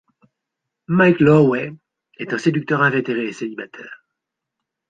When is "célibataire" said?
3.33-4.03